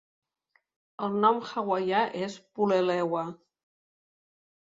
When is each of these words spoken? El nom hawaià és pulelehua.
El 1.07 1.17
nom 1.25 1.41
hawaià 1.49 1.99
és 2.21 2.37
pulelehua. 2.61 3.27